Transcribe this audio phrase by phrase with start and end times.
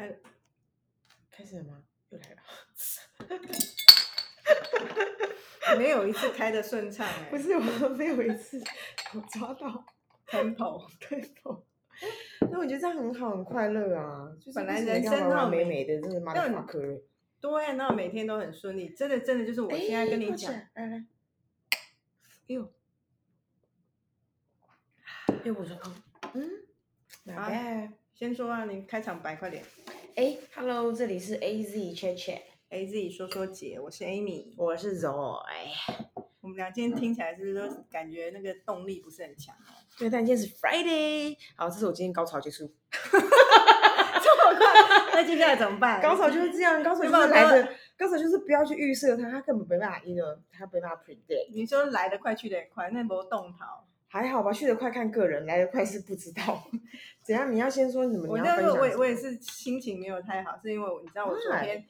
[0.00, 0.16] 来了，
[1.30, 1.82] 开始了吗？
[2.08, 2.36] 又来了。
[5.78, 8.58] 没有一次开的顺畅 哎、不是，我没有一次
[9.14, 9.84] 有抓到
[10.26, 11.62] tempo，tempo。
[12.50, 14.32] 那我觉得这样很好，很快乐啊！
[14.40, 17.02] 就是本来人生那种美美美的，真的妈的那法科欸。
[17.40, 21.06] 对啊，那每天都很顺利，真的真的就是我现在跟你讲，哎来来，哎
[22.54, 22.72] 呦，
[25.26, 25.78] 哎，我说，
[26.34, 26.50] 嗯，
[27.24, 27.92] 哪啊边？
[28.20, 29.64] 先说啊，你开场白快点
[30.14, 35.40] 哎，Hello，这里是 A Z Chat Chat，，A 自己说说姐，我是 Amy，我是 Zoe。
[36.42, 39.72] 我们俩今天听起来是不是都感觉那个动力不是很强哦？
[39.98, 42.70] 对，但今天是 Friday，好，这是我今天高潮结束。
[43.00, 44.66] 这么快，
[45.14, 46.02] 那接下来怎么办？
[46.02, 51.54] 高潮就是这样，高潮就有没有是来的，高潮就是不要去预设它，它根本没办法，那个它没办法 predict。
[51.54, 53.86] 你说来得快去得也快，那没动逃。
[54.12, 56.64] 还好吧，去得快看个人，来得快是不知道。
[57.22, 57.50] 怎样？
[57.52, 61.84] 你要先说你们，我你要分享那个我也我也是心情没有太好，是因为你知道我昨天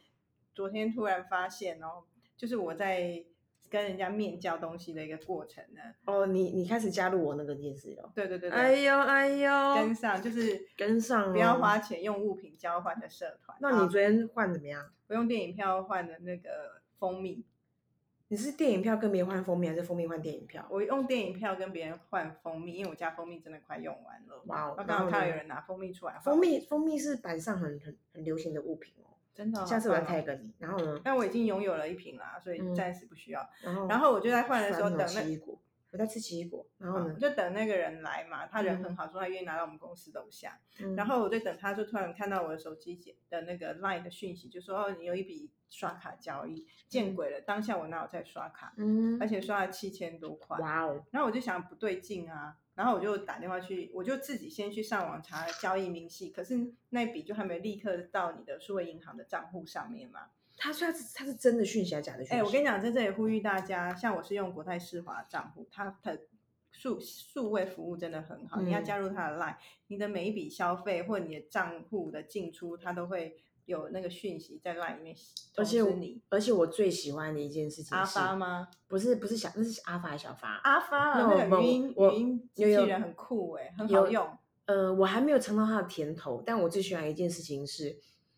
[0.54, 2.04] 昨天突然发现哦，
[2.36, 3.24] 就是我在
[3.70, 5.80] 跟人家面交东西的一个过程呢。
[6.04, 8.12] 哦，你你开始加入我那个电视了。
[8.14, 13.56] 对对对对，哎呦哎呦，跟上就是跟上不要哦花钱用物品交换的社团。
[13.62, 14.84] 那你啊昨天换怎么样？
[15.08, 17.46] 我用电影票换的那个蜂蜜，
[18.30, 20.64] 你是电影票跟别人换蜂蜜，还是蜂蜜换电影票？
[20.70, 24.40] 我用电影票跟别人换蜂蜜，因为我家蜂蜜真的快用完了。
[24.46, 29.10] 哇哦我刚刚看到有人拿蜂蜜出来，蜂蜜蜂蜜是板上很很很流行的物品哦。
[29.34, 31.00] 真的哦下次我来棒哦 tag 你，然后呢？
[31.02, 33.50] 但我已经拥有了一瓶啦，所以嗯暂时不需要。
[33.64, 37.16] 然后然后我就在换的时候等那奇异果，我在吃奇异果，然后好呢？
[37.18, 40.56] 就等那个人来嘛，他人嗯很好，说他愿意拿到我们公司楼下。
[40.78, 42.96] 嗯然后我就等他，就突然看到我的手机
[43.28, 47.40] 的那个 LINE 的讯息，就说哦，你有一笔刷卡交易，见鬼了！
[47.40, 50.58] 当下我哪有在刷卡，嗯而，且刷了七千多块。
[50.58, 60.20] 哇哦，然后我就想不对劲啊，然后我就打电话去，我就自己先去上网查交易明细，可是那笔就还没立刻到你的数位银行的账户上面嘛。
[60.56, 62.34] 他说他是他是真的讯息还是假的讯息？
[62.34, 66.20] 哎，我跟你讲，在这里呼吁大家，像我是用国泰世华账户，它的
[66.72, 73.38] 数数位服务真的很好，你要嗯加入他的 Line，你的每一笔消费或你的账户的进出，它都会
[73.70, 75.14] 有那个讯息在 Line 里面
[75.54, 76.20] 通而且我你。
[76.28, 78.68] 而且我最喜欢的一件事情阿是发吗？
[78.88, 80.60] 不是不是小，那是阿发还是小发？
[80.64, 84.28] 阿发啊，那个语音我语音机器人很酷哎，很好用。
[84.66, 87.96] 呃，我还没有尝到它的甜头，但我最喜欢一件事情是，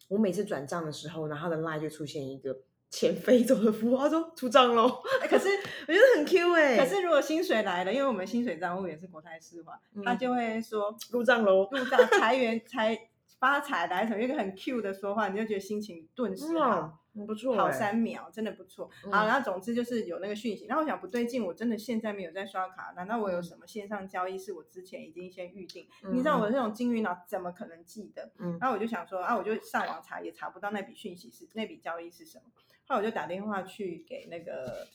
[0.08, 2.56] 我每次转账的时候，然后它的 line 就出现一个
[2.90, 5.02] 钱飞走的符号，说出账喽。
[5.20, 5.48] 哎可是
[5.88, 11.68] 我觉得很 Q 哎、可是如果薪水来了，因为我们薪水账户也是国泰世华，他嗯就会说入账喽。
[11.70, 12.98] 入账财源财
[13.42, 17.00] 发财来什么，一个很 Q 的说话，你就觉得心情顿时好。
[17.14, 17.72] 嗯，不错、好欸。
[17.72, 18.88] 三秒，真的不错。
[19.04, 25.88] 嗯好，然后总之就是有那个讯息，然后我想不对劲，我真的现在没有在刷卡，难道我有什么线上交易是我之前已经先预定？
[26.12, 28.30] 你知道我这种金鱼脑怎么可能记得？
[28.38, 32.44] 嗯然后我就想说啊，我就上网查，也查不到那笔讯息是那笔交易是什么。
[32.86, 34.86] 后来我就打电话去给那个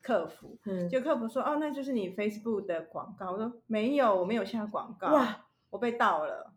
[0.00, 3.32] 客服，嗯，就客服说哦，那就是你 Facebook 的广告。
[3.32, 5.12] 我说没有，我没有下广告。
[5.12, 6.52] 哇，我被盗了，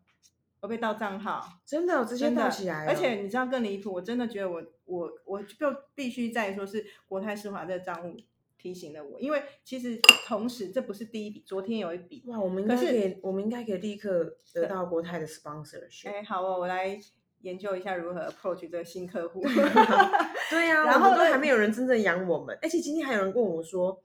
[0.64, 1.46] 我被盗账号。
[1.66, 2.90] 真的，我直接真的倒起来了。
[2.90, 8.16] 而且你知道更离谱，我真的觉得我我我就必须在说是国泰世华这个账户
[8.56, 12.24] 提醒了我，因为其实同时这不是第一笔，昨天有一笔。
[12.28, 16.08] 哇，我们应该可以，我们应该可以立刻得到国泰的 sponsorship。
[16.08, 16.98] 哎，好哦，我来
[17.42, 19.42] 研究一下如何 approach 这个新客户。
[20.50, 24.02] 对呀、 然后我们都还没有人真正养我们，而且今天还有人问我说，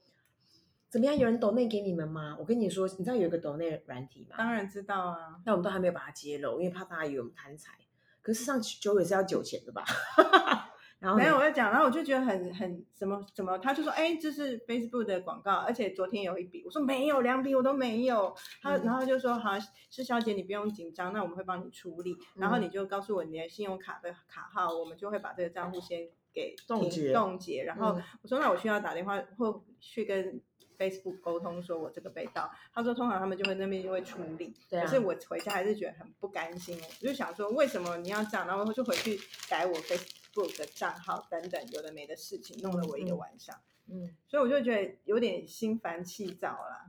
[0.89, 1.17] 怎么样？
[1.17, 2.35] 有人抖内给你们吗？
[2.39, 4.35] 我跟你说，你知道有一个抖内软体吗？
[4.37, 7.73] 当然知道啊，但我们都还没有把它揭露，因为怕大家以为我们贪财。
[8.21, 9.83] 可是上酒也是要酒钱的吧？
[10.99, 18.35] 然后呢没有我在讲，然后我就觉得很很什么什么，他就说哎，这是 Facebook 的广告，而且昨天有一笔，我说没有，两笔我都没有。
[18.61, 19.57] 他、嗯然后就说好，
[19.89, 27.63] 施小姐你不用紧张，那我们会帮你处理，然后嗯你就告诉我你的信用卡的卡号，我们就会把这个账户先给停冻结冻结。
[27.63, 30.41] 然后嗯我说那我需要打电话或去跟
[30.79, 32.49] Facebook 沟通，说我这个被盗。
[32.73, 39.19] 他说通常他们就会那边就会处理，对啊可是我回家还是觉得很不甘心，我就想说为什么你要这样，然后我就回去
[39.49, 43.55] 改我 Facebook 的账号等等有的没的事情，弄了我一个嗯晚上，
[43.89, 46.85] 嗯，所以我就觉得有点心烦气躁啦。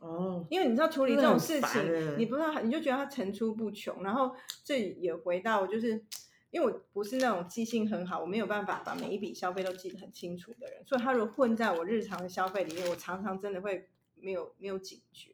[0.00, 4.02] 哦，因为你知道处理这种事情，你不知道，你就觉得它层出不穷。
[4.02, 4.34] 然后
[4.64, 6.04] 这也回到就是，
[6.52, 15.30] 因为我不是那种记性很好，我没有办法把每一笔消费都记得很清楚的人，所以他如果混在我日常的消费里面，我常常真的会没有没有警觉。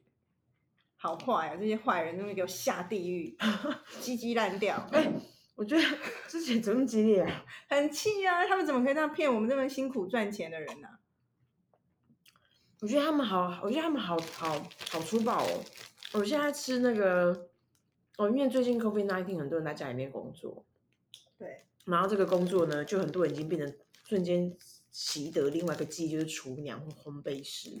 [1.01, 1.55] 好坏啊！
[1.55, 3.37] 这些坏人，他们给我下地狱，
[4.01, 5.09] 鸡鸡烂掉， 哎
[5.55, 5.83] 我觉得
[6.27, 7.45] 之前怎么激烈啊？
[7.69, 8.45] 很气啊！
[8.45, 10.87] 他们怎么可以这样骗我们这么辛苦赚钱的人呢、
[12.81, 15.63] 我觉得他们好，我觉得他们好好好粗暴哦。
[16.13, 17.49] 我现在吃那个
[18.17, 20.65] 哦，因为最近 COVID nineteen 很多人在家里面工作，
[21.39, 24.55] 对，然后这个工作呢，就很多人已经变成瞬间
[24.91, 27.71] 习得另外一个技艺，就是厨娘或烘焙师。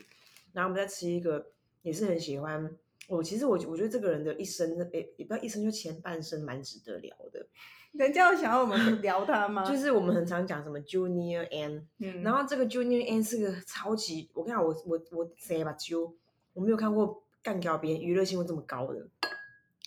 [0.53, 1.51] 然后我们再吃一个，
[1.83, 2.75] 也是很喜欢。
[3.07, 7.45] 我、其实我我觉得这个人的一生，诶，也不要一生，就前半生蛮值得聊的。
[7.91, 9.63] 人家有想要我们聊他吗？
[9.69, 16.15] 就是我们很常讲什么 Junior N，嗯，然后这个 Junior N 是个超级，我跟你讲，我我我谁吧揪，
[16.53, 19.07] 我没有看过干掉别人娱乐性会这么高的，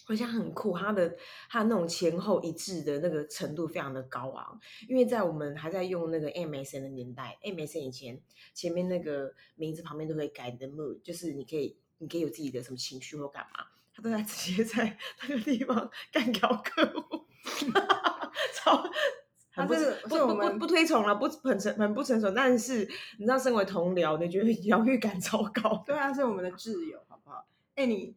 [0.08, 1.16] 而且很酷，他的
[1.48, 4.58] 他那种前后一致的那个程度非常的高昂，
[4.88, 8.20] 因为在我们还在用那个 MSN 的年代，MSN 以前
[8.52, 13.64] 前面那个名字旁边都会改你的 mood，就是你可以你可以有自己的什么情绪或干嘛，
[13.94, 17.24] 他都在直接在那个地方 干掉客户，
[18.54, 18.82] 超。
[19.54, 22.88] 很不他这个不是不不不推崇了，不很成很不成熟，但是
[23.18, 25.82] 你知道，身为同僚，你觉得 疗愈感超高。
[25.86, 27.46] 对啊，是我们的挚友，好不好？
[27.74, 28.16] 哎，你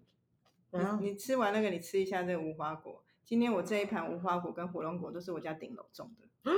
[0.78, 3.04] 啊你你吃完那个，你吃一下这个无花果。
[3.24, 6.52] 今天我这一盘无花果跟火龙果都是我家顶楼种的，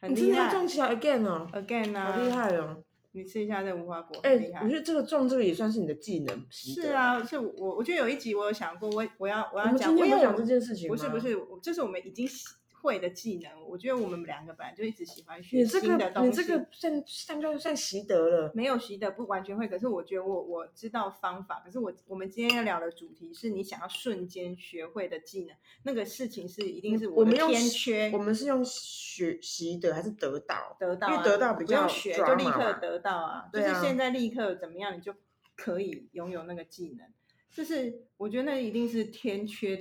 [0.00, 0.50] 很厉害。
[0.50, 2.30] 种起来 again 哦，again 啊，好厉！
[2.30, 2.82] 害哦！
[3.12, 4.74] 你吃一下这无花果，哎、我觉。
[4.74, 6.46] 得这个种这个也算是你的技能。
[6.50, 9.96] 是啊，是我我觉得有一集我有想过，我我要我要讲，
[10.36, 12.48] 这件事情不是不是，这是我们已经习
[12.84, 13.50] 会的技能。
[13.66, 16.30] 我觉得我们两个本来就一直喜欢学你这新的东西。
[16.30, 18.52] 个你这个算算就算习得了。
[18.54, 21.62] 没有习得不完全会，可是我觉得我我知道方法。
[21.64, 28.10] 可是我我们今天要聊的主题是你想要瞬间学会的技能，那个事情是一定是我们用天缺。
[28.12, 30.76] 我们是用学习得还是得到？
[30.78, 35.14] 得到、啊，因为得到比不用较学就立刻得到啊，对啊就是现在立刻怎么样，你就
[35.56, 37.06] 可以拥有那个技能。
[37.50, 39.80] 就是我觉得那一定是天缺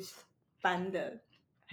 [0.62, 1.20] 般的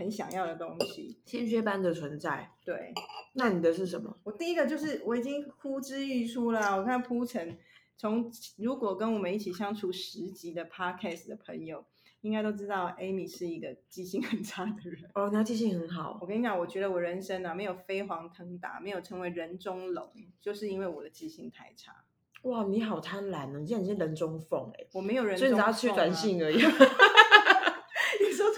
[0.01, 1.21] 很想要的东西。
[1.27, 2.51] 天蝎般的存在。
[2.65, 2.95] 对
[3.35, 4.17] 那你的是什么？
[4.25, 7.59] 我第一个就是我已经呼之欲出了，我看铺陈，
[7.99, 11.85] 从如果跟我们一起相处十集的 podcast 的朋友，
[12.23, 15.11] 应该都知道 Amy 是一个记性很差的人。
[15.15, 16.27] 哦，你要记性很好我。
[16.27, 20.11] 跟你讲，我觉得我人生啊没有飞黄腾达，没有成为人中龙，
[20.41, 22.05] 就是因为我的记性太差。
[22.43, 23.59] 哇，你好贪婪哦！
[23.59, 26.57] 你现在已经人中凤哎，我没有人所以中凤、啊，你只要去转性而已。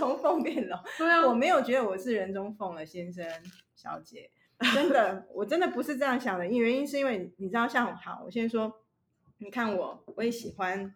[0.02, 3.24] 你说从凤变龙， 对啊我没有觉得我是人中凤了，先生
[3.74, 4.30] 小姐，
[4.74, 6.46] 真的，我真的不是这样想的。
[6.46, 8.72] 因原因是因为你知道，像好，我先说，
[9.38, 10.94] 你看我，我也喜欢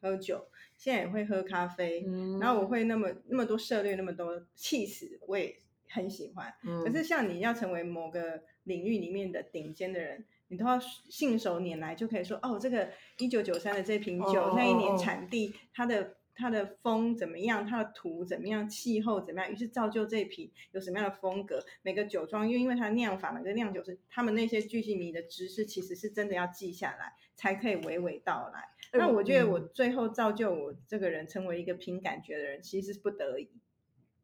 [0.00, 5.54] 喝酒，现在也会喝咖啡，嗯然后我会那么那么多涉猎，那么多气死，我也
[5.90, 6.52] 很喜欢。
[6.64, 21.58] 嗯可是像你要成为某个领域里面的顶尖的人，你都要信手拈来，就可以说哦，这个一九九三的这瓶酒，那一年哦产地，它的它的风怎么样，它的土怎么样，气候怎么样，于是造就这一批有什么样的风格。
[21.82, 28.60] 每个酒庄，因为因为它酿法，每个酿酒师他们那些巨细迷的知识，其实是真的要记下来，才可以娓娓道来。
[28.92, 33.50] 哎那我觉得我嗯最后造就我这个人成为一个凭感觉的人，其实是不得已，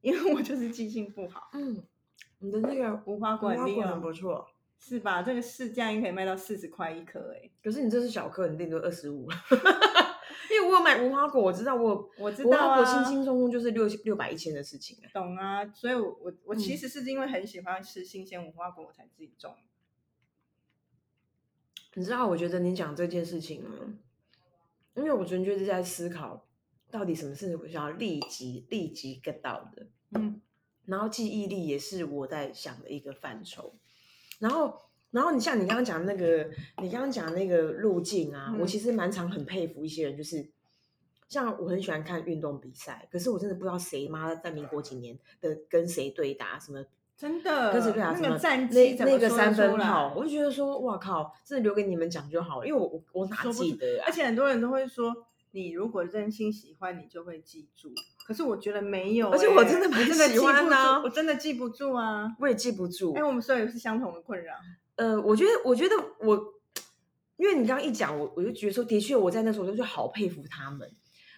[0.01, 1.51] 因为我就是记性不好。
[1.53, 1.83] 嗯，
[2.39, 4.47] 你的那个无花果很花果很不错，
[4.79, 5.21] 是吧？
[5.21, 9.29] 这个市价应该可以卖到四十块一颗哎、可是你这是小颗，你顶多二十五。
[10.51, 15.11] 因为我有买无花果，我知道我我知无花果轻轻松松就是六六百一千的事情哎。
[15.13, 15.65] 懂啊。
[15.73, 19.55] 所以我，我我其嗯实是因为很喜欢吃新鲜无花果，我才自己种。
[21.95, 23.71] 你知道，我觉得你讲这件事情吗，
[24.95, 26.47] 因为我昨天就是在思考，
[26.91, 29.87] 到底什么是我想要立即立即 get 到的。
[30.11, 30.41] 嗯，
[30.87, 33.75] 然后记忆力也是我在想的一个范畴。
[34.41, 34.81] 然后，
[35.15, 36.51] 然后你像你刚刚讲那个，
[36.83, 40.45] 你刚刚讲那个路径啊，我嗯其实蛮常很佩服一些人，就是
[41.29, 46.85] 像我很喜欢看运动比赛，可是我真的不知道谁妈在民国几年的跟谁对打，什么
[47.17, 54.13] 真的，跟谁对打，什么那个战那绩怎么那个三说得出来分炮，我就觉得说，哇靠，真的留给你们讲就好了，因为我我我哪说不记得啊而？
[54.13, 55.15] 且很多人都会说，
[55.53, 57.93] 你如果真心喜欢，你就会记住。
[58.27, 62.35] 可是我觉得没有欸、而且我真的不我真的喜欢记不啊住我真的记不住啊。
[62.41, 63.23] 我也记不住哎、。
[63.23, 64.55] 我们所有是相同的困扰。
[64.97, 66.55] 呃，我觉得，我觉得我，
[67.37, 70.91] 因为你刚刚一讲，我我就觉得说，的确我在那时候就就好佩服他们。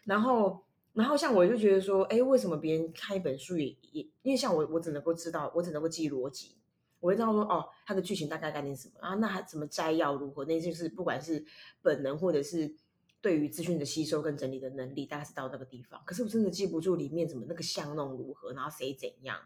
[0.05, 6.57] 然后，然后像我就觉得说，哎，为什么别人看一本书也也，因为像我，我只能够知道，我只能够记逻辑，
[7.01, 11.45] 我会知道说，哦，它的剧情大概概念什么啊，那它怎么摘要如何，那就是不管是
[11.83, 12.73] 本能或者是
[13.21, 16.01] 对于资讯的吸收跟整理的能力，大概是到那个地方。
[16.07, 19.39] 可是我真的记不住里面怎么那个巷弄如何，然后谁怎样，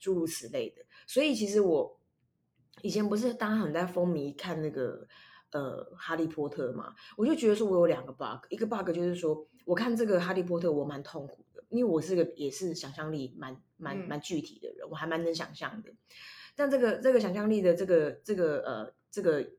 [0.00, 0.82] 诸如此类的。
[1.06, 1.99] 所以其实我
[2.82, 5.06] 以前不是大家很在风靡看那个
[5.52, 15.92] 呃哈利波特嘛，我就觉得说我有两个 bug，一个 bug 就是说我看这个哈利波特我蛮痛苦的，因为我是个也是想象力蛮蛮嗯蛮具体的人，我还蛮能想象的。
[16.56, 19.50] 但这个这个想象力的这个这个呃这个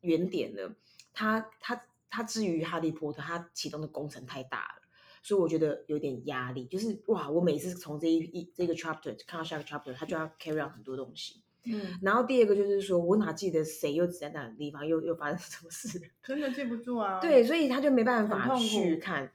[0.00, 0.74] 原点呢，
[1.12, 4.82] 它它它至于哈利波特，它启动的工程太大了。
[5.22, 6.64] 所以我觉得有点压力。
[6.64, 11.42] 就是哇，我每次从这一一这个 chapter 看到下个 chapter，他就要 carry on 很多东西。
[11.64, 16.00] 嗯，然后第二个就是说，我哪记得谁又在哪个地方又又发生什么事？
[16.22, 17.20] 真的记不住啊。
[17.20, 19.30] 对，所以他就没办法去看。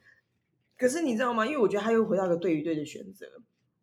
[0.76, 1.46] 可是你知道吗？
[1.46, 3.26] 因为我觉得他又回到一个对与对的选择。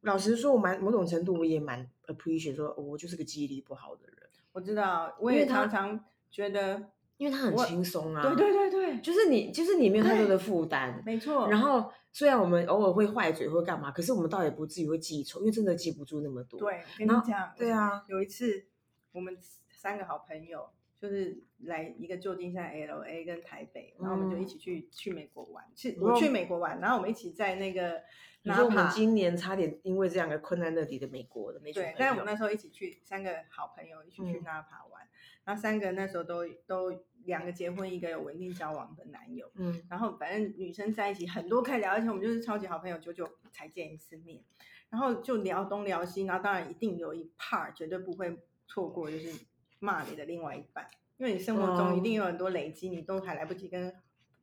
[0.02, 4.18] 老实说，我蛮某种程度我也蛮 appreciate 说，哦我就是个记忆力不好的人，
[4.52, 8.22] 我知道，我也常常觉得，因为他很轻松啊。
[8.22, 11.02] 对对对对，就是你，就是你没有太多的负担。
[11.06, 11.48] 没错。
[11.50, 18.66] 然后虽然我们偶尔会坏嘴或干嘛，可是我们倒也不至于会记仇，因为真的记不住那么多。，对，我跟你讲，对啊，有一次
[19.12, 19.38] 我们
[19.72, 28.02] 三个好朋友就是来一个旧金山 L A 跟台北，然后我们就一嗯起去去美国玩，去我我去美国玩，然后我们一起在那个
[28.44, 28.88] 纳你说我们。
[28.90, 35.02] 今年差点因为这样而困在那里的美国的那群对但是我们那时候一起去，三个好朋友一起去嗯纳帕玩，
[35.46, 44.44] 然后三个那时候都都两个结婚，一个有稳定交往的男友，嗯然后反正女生在一起很多可以聊，而且我们就是超级好朋友，久久才见一次面，
[44.90, 49.32] 然后就聊东聊西，然后当然一定有一 part 绝对不会错过，就是
[49.80, 53.94] 骂你的另外一半，因为你生活中一定有很多累积，你都还来不及跟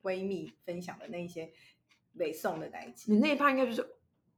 [0.03, 1.51] 闺蜜分享的那一些
[2.17, 3.13] 北宋的代际。
[3.13, 3.83] 你那一 part 应该就是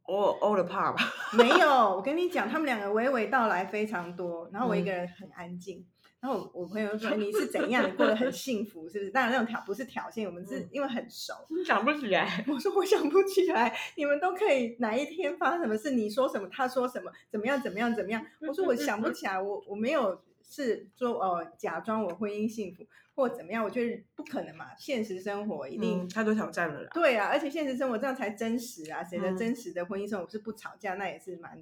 [0.04, 1.12] all all the part 吧？
[1.36, 5.86] 没有，我跟你讲，他们两个娓娓道来非常多，然后我一嗯个人很安静。
[6.22, 9.10] 然后我我朋友就说你是怎样，你过得很幸福，是不是？
[9.10, 11.34] 当然那种挑不是挑衅，我们是嗯因为很熟。
[11.50, 12.44] 你想不起来。
[12.46, 18.24] 我说我想不起来，你们都可以哪一天发生什么事，你说什么，他说什么，怎么样怎么样怎么样。
[18.40, 22.86] 我说我想不起来，我我没有是说哦假装我婚姻幸福
[23.16, 26.90] 或怎么样，我觉得不可能嘛，现实生活一定、嗯，太多挑战了啦。
[26.94, 31.60] 对啊，而且现实生活这样才真实啊，谁的嗯真实的婚姻生活是不吵架，那也是蛮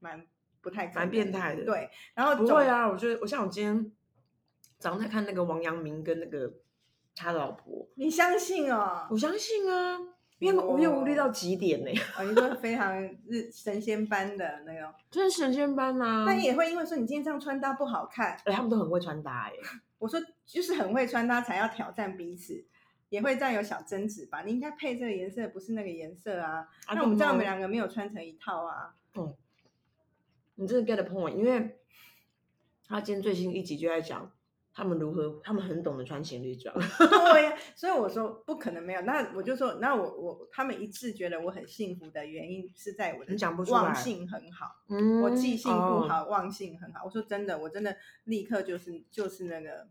[0.00, 0.26] 蛮
[0.60, 3.90] 不太可蛮能变态的对，然后总不会啊，我觉得我像我今天
[4.82, 6.52] 早上在看那个王阳明跟那个
[7.14, 9.06] 他老婆，你相信哦？
[9.08, 9.96] 我相信啊，
[10.40, 16.24] 因为无忧无虑到极点呢、哦，你说非常日神仙般的那种， 真是神仙般啊！
[16.26, 19.52] 但也会因为说你今天这样穿搭不好看，哎、他们都很会穿搭哎、
[19.98, 22.66] 我说就是很会穿搭才要挑战彼此，
[23.08, 24.42] 也会这样有小争执吧？
[24.42, 26.66] 你应该配这个颜色，不是那个颜色啊。
[26.86, 28.96] 啊那我们这样，我们两个没有穿成一套啊。
[29.14, 29.32] 嗯
[30.56, 31.78] 你真的 get the point，因为
[32.86, 34.30] 他今天最新一集就在讲
[34.74, 36.74] 他们如何，他们很懂得穿情侣装。
[37.32, 39.02] 对呀、所以我说不可能没有。
[39.02, 43.36] 那我就说，那我我他们一致觉得我很幸福的原因是在我的
[43.70, 47.04] 忘性很好，嗯我记性不哦好，忘性很好。
[47.04, 49.88] 我说真的，我真的立刻就是就是那个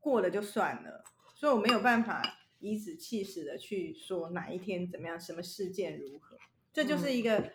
[0.00, 1.04] 过了就算了，
[1.34, 2.22] 所以我没有办法
[2.60, 6.38] 颐指气使的去说哪一天怎么样，什么事件如何，
[6.72, 7.52] 这就是一个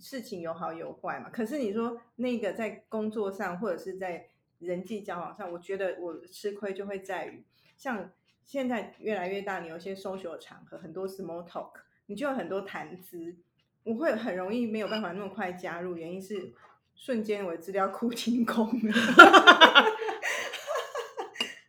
[0.00, 1.30] 事情有好有坏嘛。
[1.30, 7.44] 可是你说那个在工作上或者是在人际交往上，我觉得我吃亏就会在于，
[7.76, 8.10] 像
[8.44, 11.72] 现在越来越大，你有些 social 场合，很多 small talk，
[12.06, 13.36] 你就有很多谈资，
[13.84, 16.52] 我会很容易没有办法那么快加入，原因是
[16.94, 18.92] 瞬间我的资料库 清空了，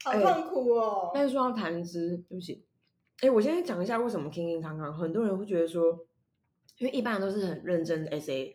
[0.03, 1.11] 好哎痛苦哦。
[1.13, 2.65] 但是说到谈资，对不起，
[3.21, 6.05] 哎，我先讲一下为什么 King King 康康，很多人会觉得说，
[6.79, 8.53] 因为一般人都是很认真的 SA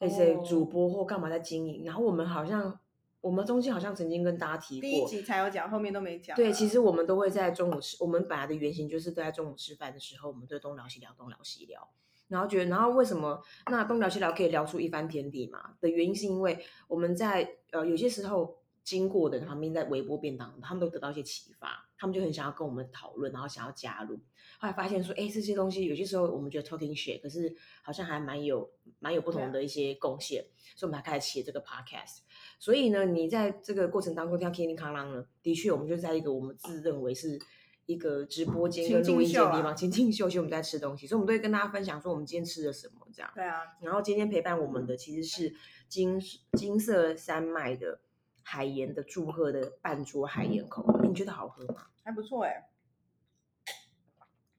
[0.00, 2.78] SA 哦主播或干嘛在经营，然后我们好像
[3.26, 6.36] 我们中间好像曾经跟大家提过，第一集才有讲，后面都没讲啊。
[6.36, 11.88] 对，其实我们都会在中午吃，我们本来的原型就是都在中午吃饭的时候，我们就东聊西聊，东聊西聊，
[12.28, 15.74] 然后觉得，然后为什么那东聊西聊可以聊出一番天地嘛？
[15.80, 24.20] 的原因是因为我们在呃有些时候经过的旁边在微波便当，他们都得到一些启发，他们就很想要跟我们讨论，然后想要加入。
[24.58, 30.44] 后来发现说，哎，这些东西有些时候我们觉得 talking shit，可是好像还蛮有蛮有不同的一些贡献，
[30.74, 32.20] 所以我们才开始写这个 podcast。
[32.58, 37.38] 所以呢，你在这个过程当中听到 Kenny 康啷呢，的确，我们就在一个我们自认为是
[37.84, 43.30] 一个直播间跟录音间的地方，情境秀，其实我们在吃东西，所以我们都会跟大家分享说我们今天吃了什么这样。
[43.34, 45.54] 对啊，然后今天陪伴我们的其实是
[45.88, 46.18] 金
[46.54, 48.00] 金色山脉的
[48.42, 51.86] 海盐的祝贺的半桌海盐口味，你觉得好喝吗？
[52.02, 52.68] 还不错哎。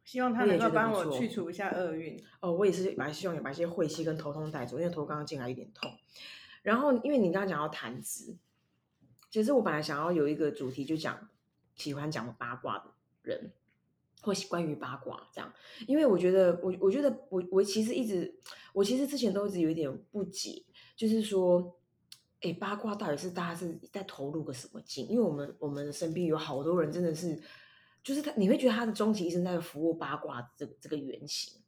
[0.07, 2.17] 希望他能够帮我去除一下厄运。
[2.39, 5.91] 哦，我也是把希望也把一些晦气跟头痛带走，因为头刚刚进来有点痛。
[6.61, 8.37] 然后，因为你刚刚讲到谈资，
[9.29, 11.27] 其实我本来想要有一个主题，就讲
[11.75, 12.85] 喜欢讲八卦的
[13.21, 13.51] 人，
[14.21, 15.53] 或是关于八卦这样。
[15.87, 18.33] 因为我觉得，我我觉得我我其实一直，
[18.71, 20.63] 我其实之前都一直有一点不解，
[20.95, 21.77] 就是说，
[22.39, 25.05] 哎，八卦到底是大家是在投入个什么劲？
[25.09, 27.41] 因为我们我们身边有好多人真的是，
[28.07, 31.59] 就是他你会觉得他的终极一生在服务八卦这个这个原型。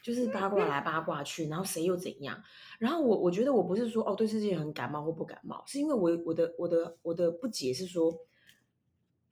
[0.00, 2.40] 就是八卦来八卦去，然后谁又怎样？
[2.78, 8.16] 然后我我觉得我不是说哦对这件事很感冒或不感冒，是因为我我的我的我的不解是说，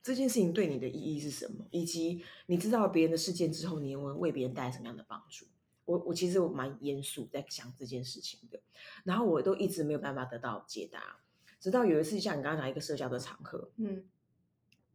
[0.03, 5.45] 这件事情对你的意义是什么，以及你知道别人的事件之后，你能为别人带来什么样的帮助？
[5.85, 8.59] 我我其实我蛮严肃在想这件事情的，
[9.05, 11.21] 然后我都一直没有办法得到解答，
[11.61, 14.03] 直到有一次像你刚刚讲一个社交的场合，嗯，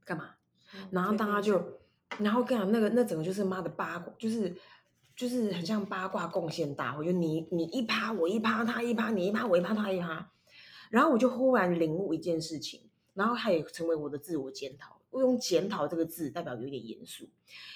[0.04, 0.34] 干嘛？
[0.74, 1.80] 嗯然后大家就，
[2.18, 4.54] 然后跟你讲那个那整个就是妈的八卦，就是
[5.14, 10.32] 就是很像八卦贡献大会，就你你一趴我一趴他一趴你一趴我一趴他一趴，
[10.90, 15.00] 然后我就忽然领悟一件事情，然后他也成为我的自我检讨。
[15.10, 17.28] 我用“检讨”这个字代表有点严肃，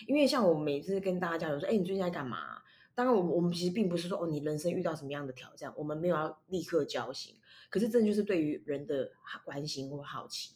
[0.06, 2.62] 因为像我每次跟大家交流说，哎，你最近在干嘛？
[2.94, 7.34] 当然，我们我们其实并不是说哦，你人生遇到什么样的挑战，我们没有要立刻交心，
[7.68, 9.10] 可是真的就是对于人的
[9.44, 10.54] 关心或好奇。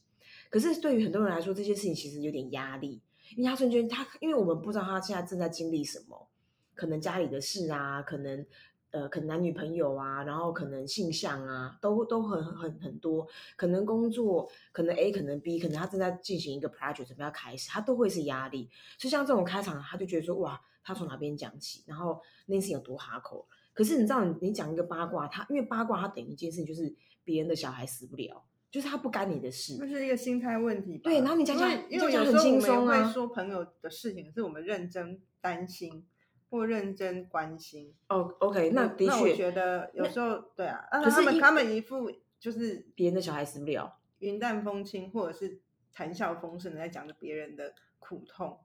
[0.50, 3.00] 可是对于很多人来说，这件事情其实有点压力，
[3.37, 6.28] 因为他瞬间他，因为我们不知道他现在正在经历什么，
[6.75, 8.45] 可能家里的事啊，可能
[8.90, 18.69] 呃，可能男女朋友啊，然后可能性向啊，都都很很很多，可能工作，可能 A，可能 B，可能他正在进行一个 project 准备要开始，他都会是压力。
[18.99, 23.47] 所以像这种开场，他就觉得说哇，他从哪边讲起，然后那件事情有多哈口。
[23.73, 26.92] 可是你知道，你你讲一个八卦，他因为八卦，它等于一件事情，就是
[27.23, 28.45] 别人的小孩死不了。
[28.71, 31.11] 就是他不干你的事，那是一个心态问题吧。
[31.11, 33.05] 对，然后你讲讲，因为讲很轻松啊。
[33.05, 36.07] 会说朋友的事情，可是我们认真担心
[36.49, 37.93] 或认真关心。
[38.09, 45.59] 哦，OK，那的确，那我觉得有时候对啊，可是他们他们一副就是别人的小孩死不了，云淡风轻，或者是
[45.93, 48.61] 谈笑风生的在讲着别人的苦痛，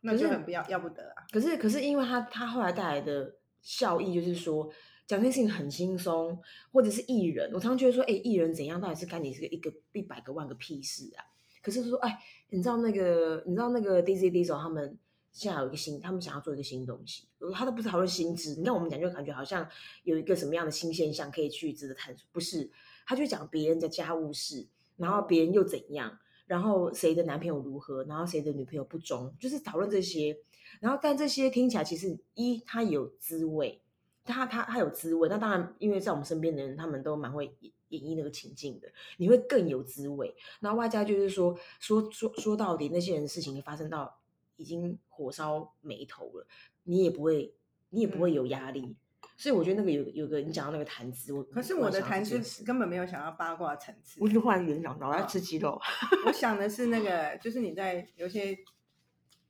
[0.00, 1.22] 那就很不要要不得啊。
[1.30, 4.68] 可是可是因为他他后来带来的效益就是说。
[5.10, 6.38] 讲这件事情很轻松，
[6.70, 11.26] 或者是艺人，我常常觉得说，哎，艺人怎样，到底是干你是个一个一百个万个屁事啊？
[11.60, 12.16] 可是说，哎，
[12.50, 14.96] 你知道那个，你知道那个 D Z D 手他们
[15.32, 19.68] 现在有一个新，他们想要做一个新东西，他都不是讨论薪资，你看我们讲就感觉好像
[20.04, 22.70] 有一个什么样的新现象可以去值得探索，不是？
[23.04, 24.64] 他就讲别人的家务事，
[24.96, 30.38] 然后别人又怎样，然后谁的男朋友如何，然后谁的女朋友不忠，就是讨论这些，
[30.78, 33.82] 然后但这些听起来其实一它有滋味。
[34.24, 40.34] 他他他有滋味，那当然，因为在我们身边的人，他们都蛮会演演绎那个情境的，你会更有滋味。
[40.60, 44.20] 那外加就是说说说说到底，那些人事情发生到
[44.56, 46.46] 已经火烧眉头了，
[46.84, 47.54] 你也不会
[47.88, 48.94] 你也不会有压力。
[49.36, 54.20] 所以我觉得那个有有个你讲到那个谈资，我可是我的谈资根本没有想要八卦层次。
[54.20, 55.80] 我就换人讲，我要吃鸡肉。
[56.26, 58.56] 我想的是那 个，就是你在有些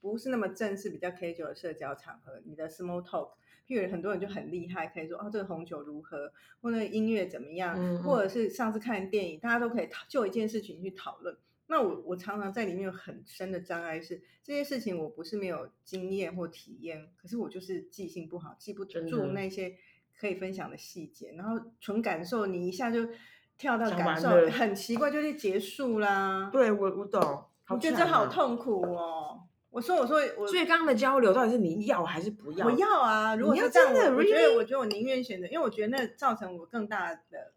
[0.01, 3.33] 不是那么正式、比较 casual 的社交场合，你的 small talk。
[3.71, 11.37] 因为很多人就很厉害，可以说哦，这个红酒如何，或那个音乐怎么样，或者是上次看电影，大家都可以就一件事情去讨论。
[11.69, 19.77] 那我我常常在里面有很深的障碍，是这些事情我不是没有经验或体验，可是我就是记性不好，记不住那些
[20.19, 23.09] 可以分享的细节，然后纯感受，你一下就
[23.57, 26.51] 跳到感受，很奇怪，就是结束啦。
[26.53, 29.43] 对我我懂，我觉得这好痛苦哦。
[29.71, 32.67] 我说，我说，我所以刚刚的交流到底是你要还是不要？
[32.67, 33.37] 我要啊！
[33.37, 37.53] 如果是这样，我觉得，我觉得我宁愿选择，因为我觉得那造成我更大的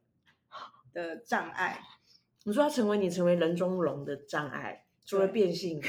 [0.94, 1.82] 的障碍。
[2.44, 5.82] 你说要成为你成为人中龙的障碍，除了变性，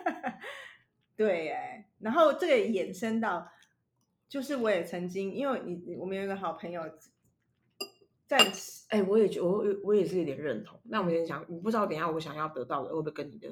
[1.16, 3.48] 对，哎，然后这个衍生到，
[4.28, 6.82] 就是我也曾经，因为你我们有一个好朋友，
[8.26, 8.36] 在
[8.88, 10.78] 哎，我也觉我我也是有点认同。
[10.84, 13.48] 那我们先想，我不知道等下我想要得到的会不会跟你的？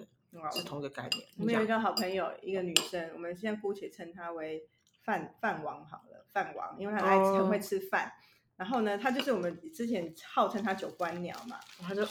[0.52, 1.26] 是同一个概念。
[1.38, 4.64] 我们有一个好朋友，一个女生，我们现在姑且称她为
[5.02, 8.12] 饭饭王好了，饭王，因为她爱很会吃饭。
[8.56, 12.02] 然后呢，她就是我们之前号称她九官鸟嘛，她就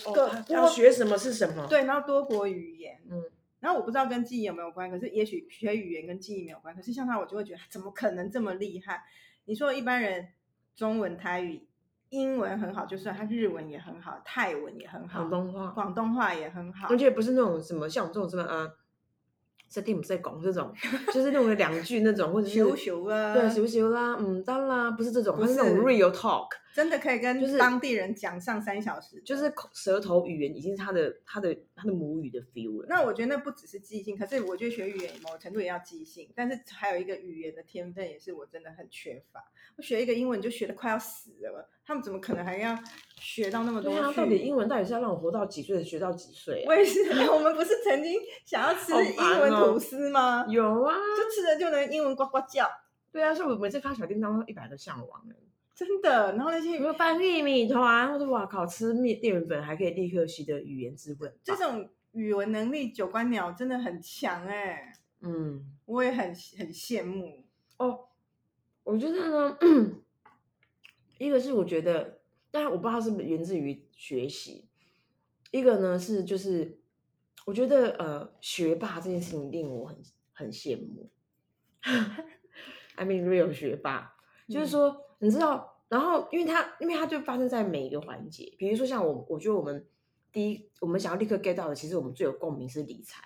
[0.50, 3.24] 要学什么是什么，对，然后多国语言，嗯，
[3.60, 9.04] 然后我不知道跟记忆有没有关，可是也许学语言跟记忆没有关，可是像她，我就会觉得怎么可能这么厉害？
[9.46, 10.30] 你说一般人
[10.76, 11.68] 中文台语。
[12.10, 18.70] 英文很好，就算他日文也很好，泰文也很好，广东话，广东话也很好，而且不是那种什么像我们这种什么啊，
[19.68, 20.74] 在听在讲这种，
[21.14, 26.48] 就是那种两句那种，或者是羞羞啦，对，羞羞啦，嗯，当啦不是这种，它是那种 real talk。
[26.76, 32.88] 真的可以跟就是当地人讲上三小时，就是舌头语言已经是他的他的他的母语的 feel 了。
[32.90, 39.42] 那我觉得那不只是记性，可是我觉得学语言某程度也要记性，但是还有一个语言的天分也是我真的很缺乏。
[39.78, 42.78] 我学一个英文就学的快要死了，他们怎么可能还要
[43.22, 43.94] 学到那么多？
[43.94, 46.66] 对啊，到底英文到底是要让我活到几岁学到几岁？
[46.68, 50.46] 我也是，我们不是曾经想要吃英文吐司吗？
[50.50, 52.70] 有啊，就吃了就能英文呱呱叫。
[53.14, 55.26] 对啊，所以我每次看小叮当一百个向往
[55.76, 64.94] 真的，然后那些什么翻译米团，或者哇靠，吃面淀粉还可以立刻习得语言智慧，这种语文能力九官鸟真的很强哎。
[65.20, 67.44] 嗯，我也很很羡慕
[67.78, 68.08] 哦。
[68.84, 69.58] 我觉得呢，
[71.18, 74.70] 一个是我觉得，但我不知道是不是源自于学习，
[75.52, 76.80] 一个呢是就是
[77.46, 79.98] 我觉得呃，学霸这件事情令我很
[80.32, 81.10] 很羡慕。
[82.96, 84.16] I mean real 学霸，
[84.48, 89.86] 就是嗯说，你知道，然后因为它因为它就发生在每一个环节，比如说像我，我觉得我们
[90.32, 93.24] 第一，我们想要立刻 get 到的，其实我们最有共鸣是理财。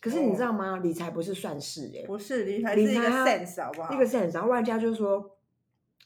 [0.00, 0.76] 可是你知道吗？
[0.76, 3.92] 理财不是算式哎、不是理财是一个 sense 好不好？
[3.92, 5.36] 一个 sense，然后外加就是说，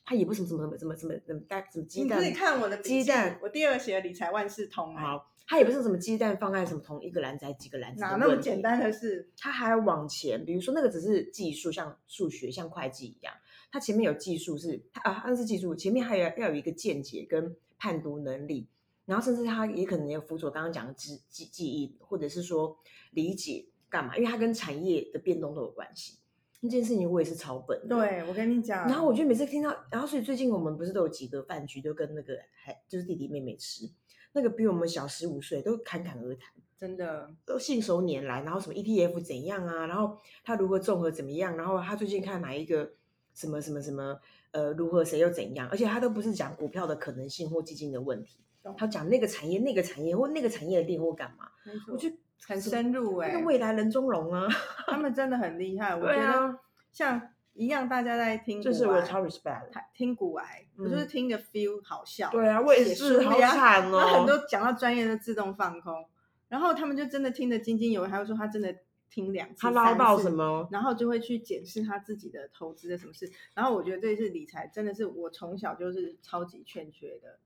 [0.07, 9.29] 它也不是什么什么什么什么什么蛋什么鸡蛋你自己看我的鸡蛋，我第二个写的理财万事通哎，好，他也不是什么鸡蛋放在什么同一个篮子还是几个篮子哪那么简单的事？
[9.37, 13.35] 他还要往前，比如说那个只是技术，像数学、像会计一样，
[13.71, 18.69] 它前面有技术是它啊，那是技术，前面还有要有一个见解跟判读能力，
[19.07, 22.77] 然后甚至它也可能有辅佐刚刚讲的记记记忆，或者是说
[23.13, 26.19] 理解干嘛，因为它跟产业的变动都有关系。
[26.61, 33.89] 那件事情我也是抄本的，对，我跟你讲，然后我就每次听到，然后所以最近我们不是都有几个饭局，都跟那个还就是弟弟妹妹吃，
[34.33, 36.53] 那个比我们小十五岁，都侃侃而谈。
[36.77, 42.91] 真的都信手拈来，然后什么 ETF 怎样啊，然后他如何综合怎么样，然后他最近看哪一个
[43.35, 44.19] 什么什么什么
[44.53, 48.41] 呃如何谁又怎样，而且他都不是讲股票的可能性或基金的问题，
[48.77, 51.49] 他讲那个产业那个产业或那个产业的店或干嘛，
[51.93, 52.17] 我觉得
[52.47, 54.47] 很深入哎、那个未来人中龙啊，
[54.87, 55.95] 他们真的很厉害。
[55.95, 56.59] 我觉得
[56.91, 57.21] 像
[57.53, 59.81] 一样，大家在听这是我超 respect 的。
[59.95, 62.31] 听古癌，我就是嗯听个 feel 好笑。
[62.31, 64.27] 对啊，我也是，好惨 然后很哦。
[64.27, 66.05] 多讲到专业的自动放空，
[66.49, 68.75] 然后他们就真的听得津津有味，还会说他真的
[69.11, 70.69] 听两次、他唠到什么？
[70.71, 73.31] 然后就会去检视他自己的投资的什么事。
[73.55, 77.39] 然后我觉得这是理财，真的是我从小就是超级欠缺的。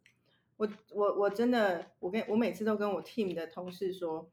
[0.57, 4.31] 我我我真的，我跟我每次都跟我 team 的同事说，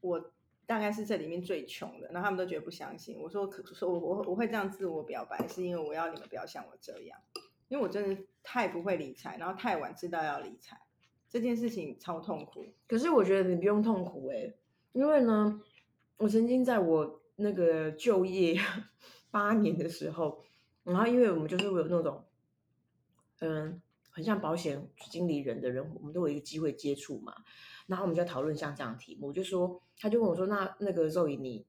[0.00, 0.32] 我
[0.64, 3.18] 大概是这里面最穷的，然后他们都觉得不相信。
[3.18, 7.18] 我说，可说我我我会这样自我表白，是因为我要你们不要像我这样，
[7.68, 10.80] 因为我真的太不会理财，然后太晚知道要理财，
[11.28, 12.64] 这件事情超痛苦。
[12.88, 14.54] 可是我觉得你不用痛苦哎、
[14.92, 15.60] 因为呢，
[16.16, 18.60] 我曾经在我那个就业
[19.30, 20.42] 八年的时候，
[20.84, 22.24] 然后因为我们就是会有那种，
[23.40, 27.34] 嗯，很像保险经理人的人，我们都有一个机会接触嘛，
[27.86, 31.66] 然后我们就在讨论像这样的题目，我就说，他就问我说，那那个肉 o 你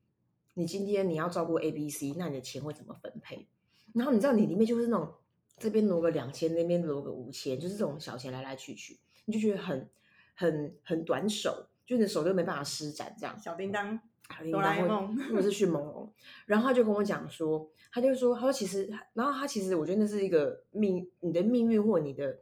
[0.53, 3.47] 你今天你要照顾 A、B、C，那你的钱会怎么分配？
[3.93, 5.13] 然后你知道你里面就是那种
[5.57, 9.89] 这边挪个两千，那边挪个五千，就是这种小钱来来去去，你就觉得很
[10.35, 13.39] 很很短手，就你的手都没办法施展这样。
[13.39, 16.11] 小叮当，哆哆啦 A 梦或者 是迅猛龙，
[16.45, 22.39] 然后他就跟我讲说，他就说，他说其实，然后他其实我觉得那是一个命，你的命运或你的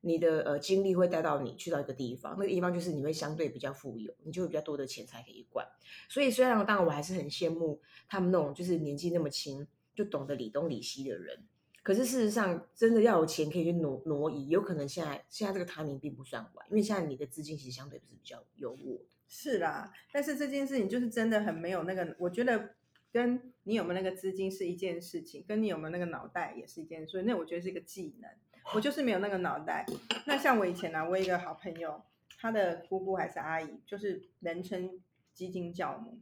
[0.00, 5.66] 你的呃经历会带到你去到一个地方，那个地方就是你会相对比较富有，你就会比较多的钱财可以管。
[6.08, 11.44] 所以虽然当然我还是很羡慕他们那种就是年纪那么轻就懂得理东理西的人，
[11.82, 19.04] 可是事实上真的要有钱可以去挪挪移，有可能现在现在这个 timing 并不算晚，因为现在你的资金其实相对是比较优渥的。
[19.28, 22.74] 是啦，但是这件事情就是真的很没有那个，我觉得
[23.12, 28.30] 跟你有没有那个资金是一件事情，跟你有没有那个脑袋也是一件事，所以那我觉得是一个技能。
[28.74, 29.84] 我就是没有那个脑袋。
[30.24, 32.02] 那像我以前呢、啊，我一个好朋友，
[32.38, 35.00] 他的姑姑还是阿姨，就是人称
[35.34, 36.18] 基金教母，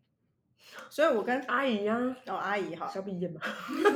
[0.91, 3.41] 所以我跟阿姨呀、哦阿姨哈，小毕业嘛，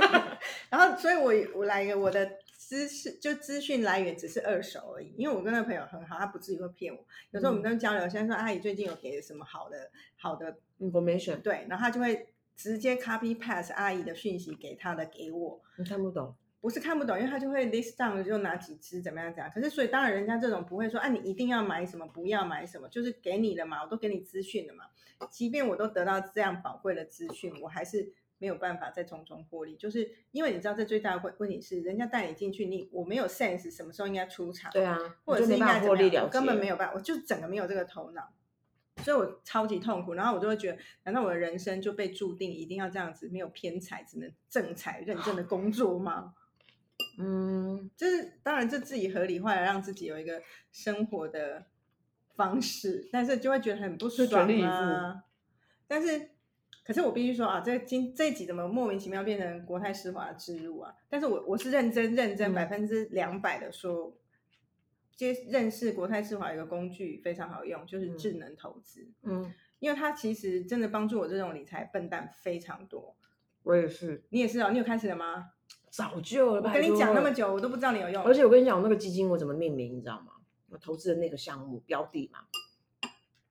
[0.70, 7.04] 然后，所以我我来一个我的知识，就资讯来源只是二手而已，因为我跟那个朋友很好，他不至于会骗我。
[7.30, 16.34] 有时候我们跟交流，现在说阿姨最近有给什么好的好的 information 对，然后他就会直接 copy pass 阿姨的讯息给他的给我，你看不懂。
[16.58, 19.48] 不是看不懂，因为他就会 list down 就哪几支怎么样怎样。
[19.54, 24.86] 可是所以当然人家这种不会说，啊你一定要买什么，不要买什么，就是给你了嘛，我都给你资讯了嘛。
[25.30, 38.32] 即便我都得到这样宝贵的资讯，我还是没有办法再从中获利，就是因为你知道这最大的问问题是，人家带你进去，你我没有 sense 什么时候应该出场，对啊，或者是应该怎么样，我根本结没有办法，我就整个没有这个头脑，
[39.02, 40.14] 所以我超级痛苦。
[40.14, 46.34] 然后我就会觉得，难道我的人生就被注定一定要这样子，没有偏财，只能正财认真的工作吗？
[47.18, 51.66] 嗯，就是当然，这自己合理化，让自己有一个生活的
[52.34, 55.24] 方式，但是就会觉得很不爽啊。
[55.86, 56.30] 但是，
[56.86, 60.94] 可是我必须说啊，这今这一集怎么莫名其妙变成国泰世华的植入啊？
[61.08, 64.16] 但是我我是认真认真嗯百分之两百的说，
[65.16, 73.16] 接认识国泰世华有一个工具非常好用，就是嗯智能投资，嗯，因为它其实真的帮助我这种理财笨蛋非常多。
[73.64, 75.50] 我也是，你也是哦，你有开始了吗？
[75.90, 76.62] 早就了。
[76.62, 78.22] 我跟你讲那么久，久，我都不知道你有用。
[78.22, 80.34] 而且我跟你讲，我那个基金我怎么命名，你知道吗？
[80.68, 82.40] 我投资的那个项目标的嘛，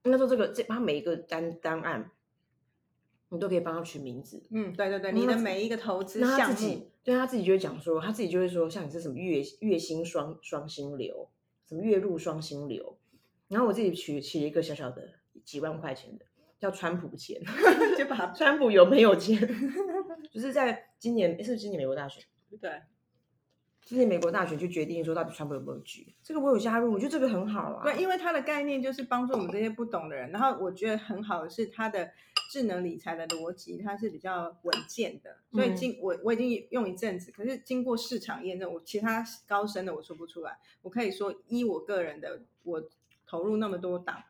[0.04, 2.12] 应该说这个这它每一个单单案，
[3.30, 4.42] 你都可以帮他取名字。
[4.52, 11.30] 嗯，对对对，你的每一个投资那他项目自己，对他自己就会讲说，他自己就会说，像你是什么月月薪双双薪流，
[11.68, 12.98] 什么月入双薪流，
[13.48, 15.10] 然后我自己取起了一个小小的
[15.44, 16.26] 几万块钱的，
[16.60, 17.42] 叫川普钱，
[17.98, 19.38] 就把它 川普有没有钱？
[20.32, 22.24] 就是在今年，诶是不是今年美国大选？
[22.60, 22.82] 对，
[23.82, 27.84] 今年美国大选就决定说到底川普有没有局，这个我有加入，我觉得这个很好啊。
[27.84, 30.30] 对，因为它的概念就是帮助我们这些不懂的人。
[30.32, 32.10] 然后我觉得很好的是它的
[32.56, 35.36] 智能理财的逻辑，它是比较稳健的。
[35.52, 40.58] 所以嗯经我我已经用一阵子，可是经过市场验证，我其他高深的我说不出来。
[40.82, 42.82] 我可以说，依我个人的，我
[43.28, 44.24] 投入那么多档，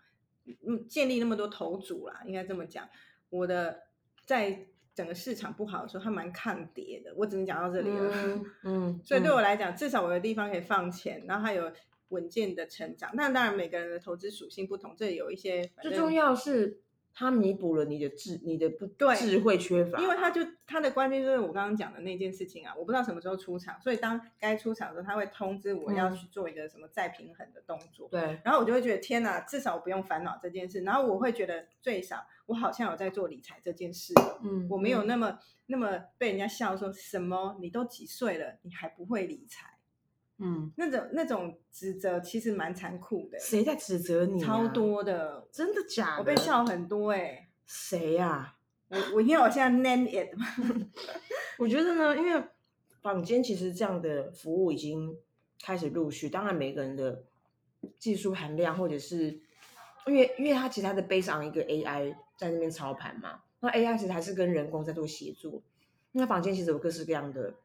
[0.68, 2.90] 嗯，建立那么多头组啦，应该这么讲。
[3.30, 3.84] 我的
[4.26, 7.14] 在整个市场不好的时候，它蛮抗跌的。
[7.16, 8.12] 我只能讲到这里了。
[8.12, 11.72] 嗯嗯， 所以对嗯我来讲，至少我有地方可以放钱，然后还有
[12.08, 13.12] 稳健的成长。
[13.14, 16.80] 那当然每个人的投资属性不同，这里有一些最重要是
[17.18, 28.10] 它弥补了你的智你的不对智慧缺乏，因为他就他的关键就是我刚刚讲的那件事情啊，我不知道什么时候出场，所以当该出场的时候，他会通知我要嗯去做一个什么再平衡的动作。
[28.10, 30.82] 对然后我就会觉得天哪，至少我不用烦恼这件事。
[30.82, 39.75] 然后我会觉得最少我好像有在做理财这件事了，嗯我没有嗯那么那么被人家笑说什么你都几岁了，你还不会理财，
[40.38, 43.40] 嗯，那种那种指责其实蛮残酷的。
[43.40, 46.20] 谁在指责你、啊超，多的，真的假的？
[46.20, 48.58] 我被笑很多哎、谁呀、
[48.90, 50.46] 我我因为我现在 name it 嘛，
[51.58, 52.44] 我觉得呢，因为
[53.02, 55.18] 坊间其实这样的服务已经
[55.64, 57.24] 开始陆续，当然每个人的
[57.98, 59.40] 技术含量，或者是
[60.08, 65.62] 因为因为它其实它的 base on 一个 AI 在那边操盘嘛，那 AI 其实还是跟人工在做协作。
[66.12, 67.56] 那房间其实有各式各样的，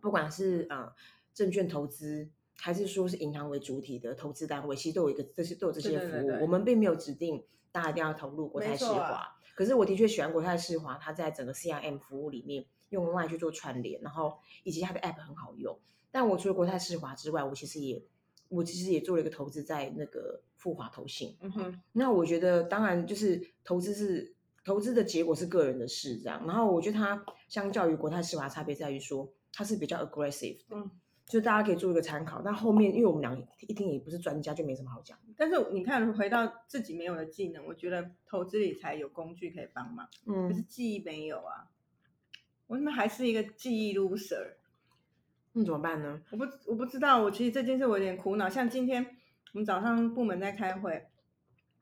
[0.00, 0.92] 不管是呃
[1.34, 6.10] 证券投资，还是说是银行为主体的投资单位，其实都有一个这些都有这些服务。
[6.10, 15.78] 对对对对我们并没有指定大家一定要投入国泰世华，可是我的确喜欢国泰世华，它在整个 CRM 服务里面用 Line 去做串联，然后以及它的 App 很好用。
[16.12, 18.00] 但我除了国泰世华之外，我其实也
[18.48, 21.36] 我其实也做了一个投资在那个富华投信。
[21.40, 24.32] 嗯哼，那我觉得当然就是投资是
[24.64, 26.46] 投资的结果是个人的事，这样。
[26.46, 30.88] 然后我觉得它相较于国泰世华差别在于说它是比较 aggressive 的，嗯，
[31.26, 32.42] 就大家可以做一个参考。
[32.42, 35.18] 但后面因为我们俩一听也不是专家，就没什么好讲。
[35.36, 41.68] 但是你看回到自己没有的技能，我觉得投资理财有工具可以帮忙，可是嗯，记忆没有啊，
[42.66, 44.54] 我怎么还是一个记忆 loser。
[45.56, 46.20] 那怎么办呢？
[46.32, 48.48] 我不我不知道，我其实这件事我有点苦恼。
[48.48, 49.04] 像今天
[49.52, 51.06] 我们早上部门在开会，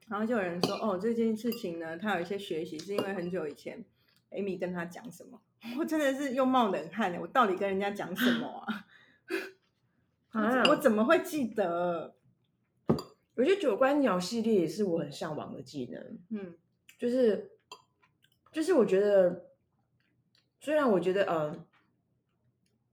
[0.09, 3.83] 然后就有人说，哦，这件事情呢，他有一些学习是因为很久以前
[4.31, 5.40] Amy 跟他讲什么，
[5.81, 7.20] 我真的是又冒冷汗了。
[7.20, 8.87] 我到底跟人家讲什么啊？
[10.32, 12.14] 啊我怎么会记得？
[13.34, 16.18] 我觉得九官鸟系列也是我很向往的技能。
[16.30, 16.54] 嗯
[16.98, 17.50] 就是
[18.52, 19.46] 就是我觉得，
[20.60, 21.66] 虽然我觉得呃，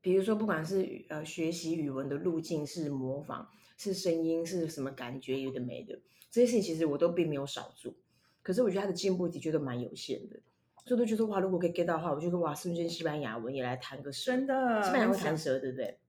[0.01, 3.47] 比如说不管是呃学习语文的路径是模仿，
[3.77, 5.99] 是声音，是什么感觉，有的没的，
[6.31, 7.93] 这些事情其实我都并没有少做。
[8.41, 10.39] 可是我觉得他的进步的确都蛮有限的，
[10.85, 15.99] 所以我都觉得哇，如果可以 get 到的话，我就说哇，瞬间西班牙文也来弹个舌真的，西班牙会弹舌，对不对？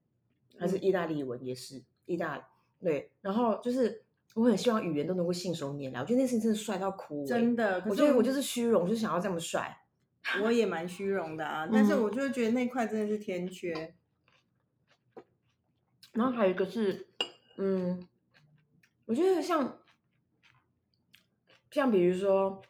[0.61, 2.47] 还是嗯意大利文也是意大
[2.79, 4.03] 对，然后就是
[4.35, 7.83] 我很希望语言都能够信手拈来，我觉得那事情真的帅到哭、欸，真的。
[7.87, 9.77] 我觉得我就是虚荣，就是想要这么帅。
[10.43, 13.95] 我也蛮虚荣的啊， 但是嗯我就会觉得那块真的是天缺。
[16.13, 17.07] 然后还有一个是，
[17.57, 18.07] 嗯，
[19.05, 19.79] 我觉得像
[21.71, 22.61] 像比如说，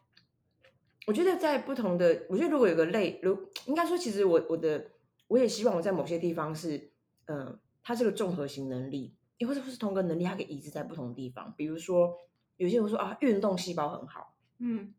[1.08, 4.92] 我觉得在不同的，我觉得如果有个类，如应该说，其实我我的
[5.28, 6.92] 我也希望我在某些地方是，
[7.26, 11.54] 嗯、它是个综合型能力，也或者是同个能力，它可以移植在不同的地方。
[11.58, 12.16] 比如说，
[12.58, 14.94] 有些人说啊，运动细胞很好，嗯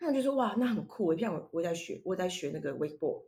[0.00, 1.18] 那我就说哇，那很酷诶。
[1.18, 3.22] 像我我在学，我在学那个 wakeboard，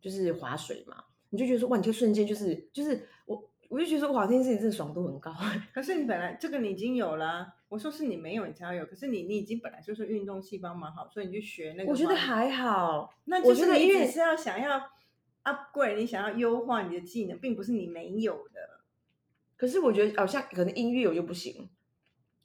[0.00, 5.34] 就是划水嘛，你就觉得说哇，你就瞬间就是就是我我就觉得说哇，这件事情真的爽度很高。
[5.74, 8.86] 可是你本来这个你已经有了、我说是你没有，你才要有。
[8.86, 11.90] 可是你你已经本来就是运动细胞蛮好，所以你去学那个。
[11.90, 14.80] 我觉得，还好，那我就是你只是要想要
[15.44, 18.80] upgrade，你想要优化你的技能，并不是你没有的。
[19.56, 21.70] 可是我觉得好、像可能音乐我就不行，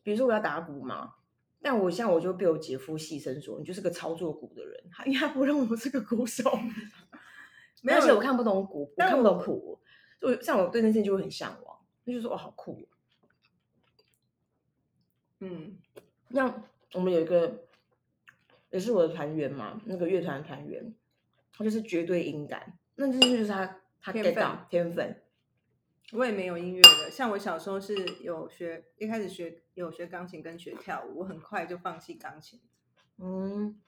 [0.04, 1.16] 比如说我要打鼓嘛，
[1.62, 6.44] 但我像我就被我姐夫戏称说，你就是个操作鼓的人，他因为他不认为我是个鼓手
[7.82, 9.80] 没有而且我看不懂鼓，我看不懂我谱，
[10.22, 12.88] 就像我对那些就会很向往，就觉得说哇好酷哦、
[15.40, 15.78] 嗯。
[16.32, 17.68] 像我们有一个
[18.70, 20.94] 也是我的团员嘛，那个乐团团员，
[21.54, 25.22] 他就是绝对音感，那这就是他他天 get 分到天分，
[26.14, 32.60] 我也没有音乐的，像我小时候是有学，一开始学有学钢琴跟学跳舞，我很快就放弃钢琴。
[33.18, 33.80] 嗯，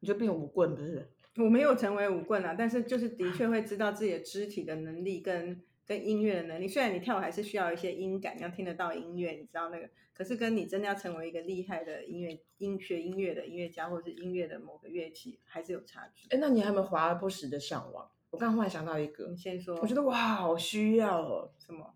[0.00, 1.10] 你就变舞棍不是？
[1.36, 6.68] 我没有成为舞棍啊，但是就是的确会知道自己的肢体的能力跟跟音乐的能力。
[6.68, 16.28] 虽然你跳舞还是需要一些音感，要听得到音乐，你知道那个，可是跟你真的要成为一个厉害的音乐音学音乐的音乐家，或者是音乐的某个乐器，还是有差距。
[16.30, 18.10] 哎，那你还有没有华而不实的向往？
[18.30, 21.50] 我刚刚忽然想到一个你，先说，我觉得我，好需要哦。
[21.58, 21.94] 什么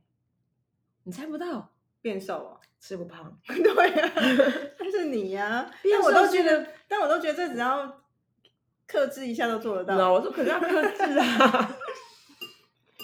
[1.05, 2.61] 你猜不到，变瘦哦？
[2.79, 3.37] 吃不胖。
[3.47, 4.13] 对呀、
[4.79, 8.05] 但是你呀、变但我都觉得，但我都觉得这只要
[8.87, 9.97] 克制一下都做得到。
[9.97, 11.77] 那我说可是要克制啊。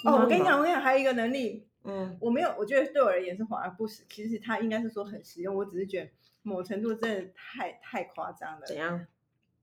[0.04, 4.04] 哦，我跟你讲，我跟你讲，还有一个能力，嗯，我没有，我觉得对我而言是华而不实。
[4.08, 6.10] 其实它应该是说很实用，我只是觉得
[6.42, 8.66] 某程度真的太太夸张了。
[8.66, 9.06] 怎样？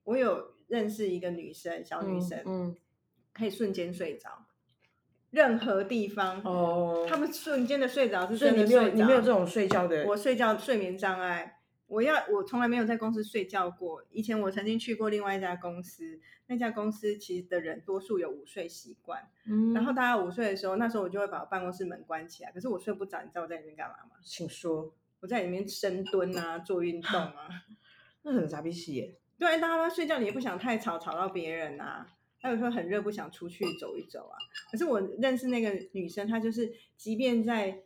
[0.04, 2.75] 我有认识一个女生，小女生，嗯，
[3.34, 4.45] 可以瞬间睡着，
[5.30, 8.84] 任何地方，哦，他们瞬间的睡着是真的睡着。
[8.84, 11.61] 你没有你没有这种睡觉的，我睡觉睡眠障碍，
[11.91, 14.01] 我要我从来没有在公司睡觉过。
[14.12, 22.51] 以前我曾经去过另外一家公司，那家公司其实的人多数有午睡习惯，嗯然后大家午睡的时候，那时候我就会把办公室门关起来。
[22.54, 24.12] 可是我睡不着，你知道我在里面干嘛吗？
[24.23, 27.49] 请说，我在里面深蹲啊，做运动啊。
[28.23, 29.15] 那很傻逼戏耶。
[29.38, 32.08] 对，大家都睡觉，你也不想太吵，吵到别人啊。
[32.39, 34.38] 还有时候很热，不想出去走一走啊。
[34.71, 37.84] 可是我认识那个女生，她就是即便在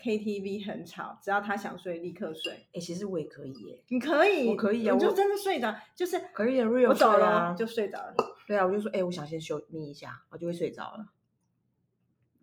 [0.00, 2.52] KTV 很吵，只要他想睡，立刻睡。
[2.72, 8.14] 哎，其实我也可以耶，你可以，我可以啊我你就真的睡着，就是可以啊，real 我走了、啊就睡着了。
[8.46, 11.12] 对啊，我就说，哎，我想先休眯一下，我就会睡着了。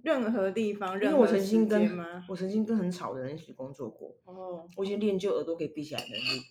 [0.04, 2.24] 任何地方，因为我任何时曾经跟？
[2.28, 6.42] 我曾经跟很吵的人一起工作过，哦，我已经练就耳朵可以闭起来的能力。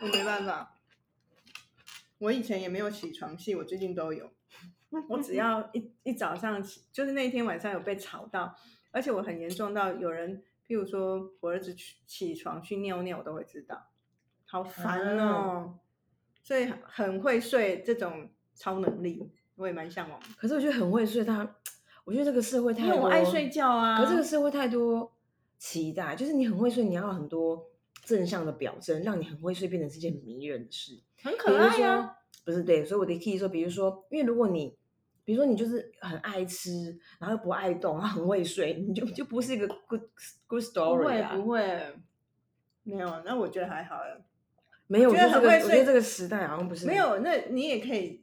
[0.00, 0.78] 我没办法，
[2.18, 4.30] 我以前也没有起床气，我最近都有。
[5.08, 8.54] 我只要一一早上起，就是那天晚上有被吵到，
[8.90, 13.90] 而且我很严重到有人，譬如说我儿子去起床去尿尿，我都会知道，
[14.46, 15.78] 好烦哦。
[16.42, 21.56] 所以很会睡这种超能力，我也蛮向往的，可是我觉得很会睡，他，
[22.04, 23.96] 我觉得这个社会太多，因为我爱睡觉啊。
[23.96, 25.12] 可这个社会太多
[25.58, 27.70] 期待，就是你很会睡，你要有很多
[28.04, 31.00] 正向的表征，让你很会睡变成是件迷人的事。
[31.22, 34.76] 很可爱啊。，不是对，所以我的 key 说，比如说，因为如果你，
[35.32, 40.02] 比如说你就是很爱吃，然后又不爱动，然后很会睡，你就就不是一个 good
[40.46, 41.34] good 不 story 会啊。
[41.34, 41.96] 不会，
[42.82, 44.22] 没有，那我觉得还好了。
[44.88, 48.22] 没有，我我觉得很会睡我觉得这个时代好像不是没有，那你也可以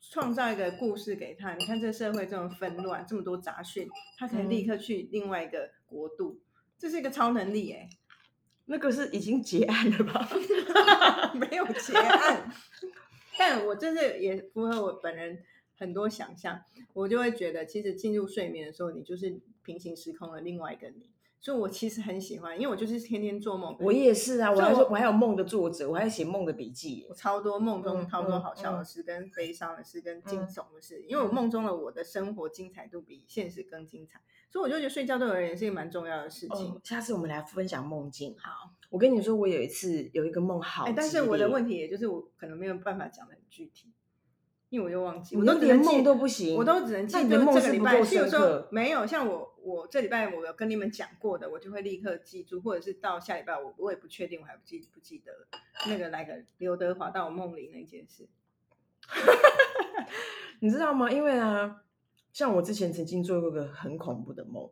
[0.00, 1.54] 创造一个故事给他。
[1.54, 6.40] 你看这社会这么纷乱，这么多杂讯，他可以立嗯刻去另外一个国度，
[6.78, 7.88] 这是一个超能力哎，
[8.66, 10.28] 那个是已经结案了吧？
[11.34, 12.48] 没有结案。
[13.36, 15.42] 但我真是也符合我本人
[15.78, 16.60] 很多想象，
[16.92, 21.10] 我就会觉得，其实进入睡眠的时候，你就是平行时空的另外一个你。
[21.40, 27.14] 所以我其实很喜欢，因为我就是天天做梦，我也是啊，我还我我还有梦的作者，我还写梦的笔记我。
[27.14, 38.34] 超多梦中嗯超多嗯好笑的嗯事，跟悲伤的事，跟惊嗯悚的事，因为我梦中的我的生活精彩度比现实更精彩，所以我就觉得睡觉对我而言是一个蛮重要的事情哦。，下次我们来分享梦境。
[38.36, 43.92] 好，我跟你说，我有一次有一个梦好哎，但是我的问题也就是我可能没有办法讲的很具体，
[44.70, 48.68] 因为我又忘记，我都连梦都不行，我都只能记住这个礼拜，够譬如说深刻。
[48.70, 55.48] 没有像我我这礼拜我有跟你们讲过的，我就会立刻记住，或者是到下礼拜我我也不确定，我还不记不记得了
[55.86, 58.28] 那个来个刘德华到我梦里那件事。
[60.60, 61.10] 你知道吗？
[61.10, 61.82] 因为啊，
[62.32, 64.68] 像我之前曾经做过个很恐怖的梦，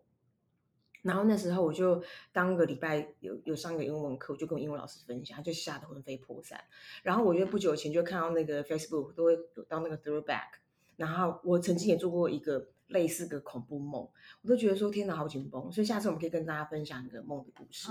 [1.06, 6.60] 然后那时候我就当个礼拜有有上个英文课，我就跟我英文老师分享，他就吓得魂飞魄散。
[7.02, 10.58] 然后我觉得不久前就看到那个 Facebook 都会有到那个 throwback，
[10.96, 14.08] 然后我曾经也做过一个类似的恐怖梦，
[14.42, 15.70] 我都觉得说天哪，好紧绷。
[15.70, 17.90] 所以下次我们可以跟大家分享一个梦的故事。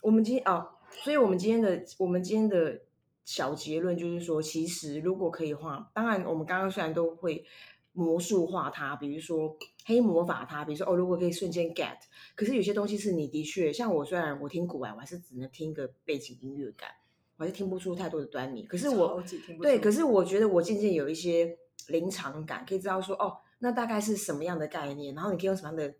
[0.00, 2.80] 我们今天哦，所以我们今天的我们今天的
[3.24, 7.44] 小结论就是说，其实如果可以的话，当然我们刚刚虽然都会
[7.92, 11.96] 魔术化它，比如说黑魔法它，比如说哦，如果可以瞬间 get，
[12.36, 16.88] 可是有些东西是你的确像我，虽然我听古玩，我还是只能听个背景音乐感，
[17.36, 18.64] 我还是听不出太多的端倪。
[18.64, 19.22] 可是我
[19.60, 25.94] 对，可是我觉得我渐渐有一些临场感，可以知道说哦，那大概是什么样的概念，然后你可以用什么样的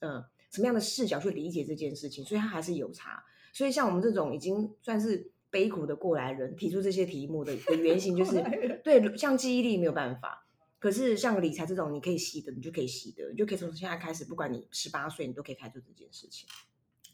[0.00, 3.22] 呃什么样的视角去理解这件事情，所以它还是有差。
[3.52, 8.42] 所以像我们这种已经算是悲苦的过来人，提出这些题目的的原型就是
[8.82, 10.45] 对，像记忆力没有办法。
[10.86, 16.48] 可是像理财这种，你可以习的，你就可以习的，你就可以从现在开始，不管你十八岁，你都可以开始做这件事情。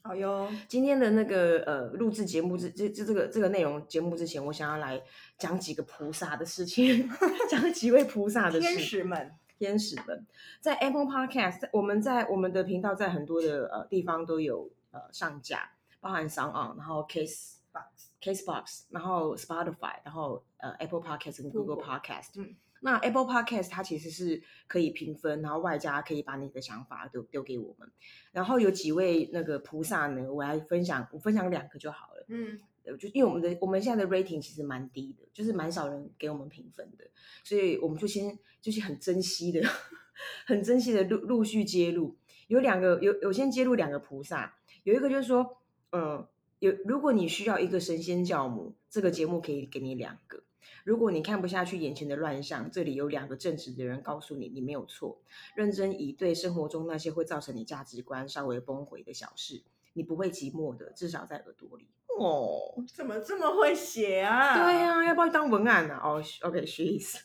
[0.02, 5.02] 好哟，今天的那个呃录制节目之这这这个这个内容节目之前，我想要来
[5.38, 7.08] 讲几个菩萨的事情，
[7.48, 8.60] 讲几位菩萨的事。
[8.60, 10.26] 天使们，天使们，
[10.60, 21.98] 在 Apple Podcast，我们在我们的频道在很多的呃地方都有呃上架，包含 s o n On，然后 Case Box Casebox，然后 Spotify，然后呃 Apple Podcast 跟 Google Google
[21.98, 22.54] Podcast，嗯
[22.84, 27.88] 那 Apple Podcast 它其实是可以评分，然后外加可以把你的想法丢丢给我们。
[28.32, 32.26] 然后有几位那个菩萨呢，我来分享，我分享两个就好了。
[32.28, 37.04] 嗯，呃就因为我们的我们现在的 rating 其实蛮低的，就是蛮少人给我们评分的，
[37.44, 39.62] 所以我们就先就是很珍惜的，
[40.44, 42.16] 很珍惜的陆陆续揭露。
[42.48, 45.58] 有两个有有先揭露两个菩萨，有一个就是说，
[45.92, 46.26] 嗯，
[46.58, 50.42] 有如果你需要一个神仙教母，这个节目可以给你两个。
[50.84, 55.18] 如果你看不下去眼前的乱象，这里有两个正直的人告诉你，你没有错。
[55.54, 61.88] 认真以对生活中那些会造成你价值观稍微崩毁的小事，你不会寂寞的，至少在耳朵里。
[62.18, 64.54] 哦，怎么这么会写啊？
[64.62, 67.16] 对呀、要不要当文案呢、哦，OK，she is。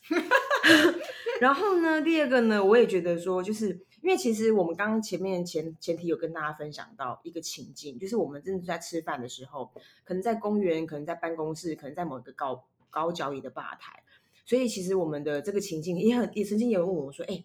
[1.42, 3.68] 然后呢，第二个呢，我也觉得说，就是
[4.02, 9.70] 因为其实我们刚刚前面前前提有跟大家分享到一个情境，就是我们真的在吃饭的时候，
[10.06, 14.04] 可能在公园，可能在办公室，可能在某个高高脚椅的吧台，
[14.46, 17.44] 所以其实我们的这个情境也很也曾经有人问我说，哎，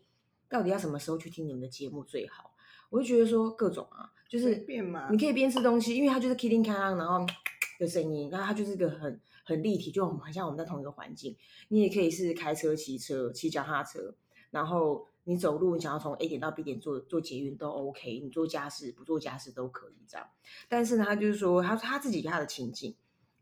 [0.49, 2.55] 到底要什么时候去听你们的节目最好？
[2.91, 7.27] 我就觉得说各种啊，就是嘛你可以边吃东西，因为它就是 killing 开然后
[7.79, 11.35] 的声音，然后它就是一个很很立体，就很很像我们在同一个环境。
[11.69, 14.15] 你也可以是开车、骑车、骑脚踏车，
[14.51, 20.29] 然后你走路，你想要从 A 点到 B 点做做捷运都 OK，你做家事不做家事都可以这样。
[20.69, 22.95] 但是呢，他就是说他他自己他的情境。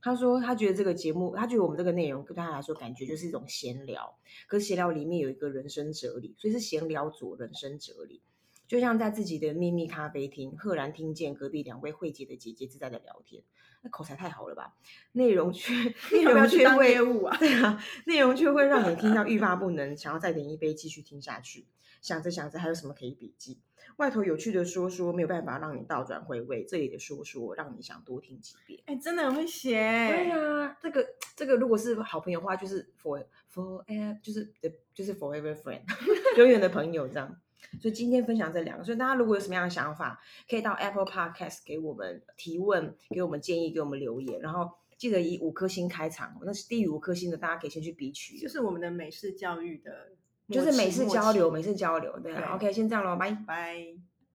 [0.02, 4.18] 他说：“他觉得这个节目，他觉得我们这个内容对他来说，感觉就是一种闲聊。
[4.48, 8.22] 可是闲聊里面有一个人生哲理，所以是闲聊左人生哲理。
[8.70, 13.42] 就像在自己的秘密咖啡厅，赫然听见隔壁两位慧姐的姐姐自在的聊天，
[13.82, 14.76] 那口才太好了吧？
[15.10, 15.74] 内容却
[16.14, 21.66] 内容却会去当业务啊对啊，内容却会让你听到欲罢不能，想要再点一杯继续听下去。
[22.00, 23.58] 想着想着，还有什么可以笔记？
[23.96, 28.80] 外头有趣的说说没有办法让你倒转回味，这里的说说让你想多听几遍。
[28.86, 29.72] 哎、真的很会写。
[29.72, 31.04] 对呀、这个
[31.34, 35.82] 这个如果是好朋友的话，就是 for forever，就是的，就是 forever friend，
[36.38, 37.36] 永远的朋友这样。
[37.80, 50.12] 所以今天分享这两个，所以大家如果有什么样的想法，可以到 Apple Podcast 给我们提问，给我们建议，给我们留言，然后记得以五颗星开场，那是低于五颗星的，大家可以先去比取，就是我们的美式教育的，
[50.48, 53.30] 就是美式交流，美式交流，对，OK，先这样喽，拜。
[53.46, 54.09] 拜。